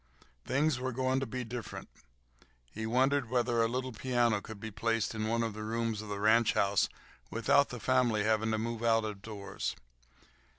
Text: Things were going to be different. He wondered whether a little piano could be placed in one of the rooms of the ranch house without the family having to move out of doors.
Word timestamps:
Things 0.47 0.79
were 0.79 0.91
going 0.91 1.19
to 1.19 1.27
be 1.27 1.43
different. 1.43 1.87
He 2.71 2.87
wondered 2.87 3.29
whether 3.29 3.61
a 3.61 3.67
little 3.67 3.91
piano 3.91 4.41
could 4.41 4.59
be 4.59 4.71
placed 4.71 5.13
in 5.13 5.27
one 5.27 5.43
of 5.43 5.53
the 5.53 5.61
rooms 5.63 6.01
of 6.01 6.09
the 6.09 6.19
ranch 6.19 6.53
house 6.53 6.89
without 7.29 7.69
the 7.69 7.79
family 7.79 8.23
having 8.23 8.49
to 8.49 8.57
move 8.57 8.81
out 8.83 9.05
of 9.05 9.21
doors. 9.21 9.75